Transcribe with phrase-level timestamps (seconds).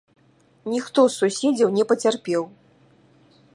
[0.75, 2.43] Ніхто з суседзяў не пацярпеў.